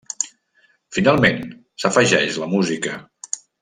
Finalment, 0.97 1.39
s'afegeix 1.85 2.43
la 2.45 2.53
música. 2.59 3.01